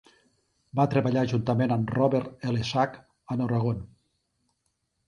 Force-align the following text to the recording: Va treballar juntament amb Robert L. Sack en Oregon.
Va 0.79 0.85
treballar 0.93 1.25
juntament 1.33 1.75
amb 1.77 1.93
Robert 1.99 2.49
L. 2.55 2.65
Sack 2.73 2.99
en 3.37 3.47
Oregon. 3.51 3.89